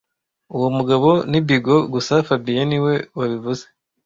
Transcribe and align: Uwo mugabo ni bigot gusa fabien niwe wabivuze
Uwo 0.55 0.67
mugabo 0.77 1.09
ni 1.29 1.39
bigot 1.47 1.83
gusa 1.93 2.13
fabien 2.27 2.65
niwe 2.69 2.93
wabivuze 3.17 3.65